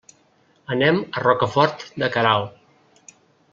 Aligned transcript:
Anem 0.75 0.97
a 1.19 1.23
Rocafort 1.25 1.85
de 2.05 2.11
Queralt. 2.17 3.15